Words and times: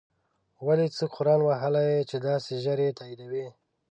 ولی 0.67 0.87
څه 0.97 1.05
قرآن 1.15 1.39
وهلی 1.43 1.83
یی 1.91 1.99
چی 2.09 2.17
داسی 2.25 2.55
ژر 2.63 2.79
یی 2.85 2.91
تاییدوی 2.99 3.45